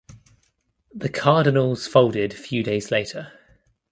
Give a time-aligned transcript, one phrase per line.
[0.95, 3.33] The Cardinals folded few days later.